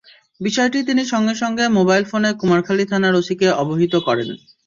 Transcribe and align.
বিষয়টি 0.41 0.79
তিনি 0.89 1.03
সঙ্গে 1.13 1.35
সঙ্গে 1.41 1.65
মোবাইল 1.77 2.03
ফোনে 2.05 2.29
কুমারখালী 2.39 2.85
থানার 2.91 3.13
ওসিকে 3.15 3.47
অবহিত 3.61 3.93
করেন। 4.07 4.29